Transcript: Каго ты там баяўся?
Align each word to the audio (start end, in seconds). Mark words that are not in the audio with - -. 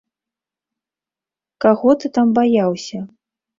Каго 1.67 1.89
ты 2.01 2.13
там 2.17 2.35
баяўся? 2.41 3.07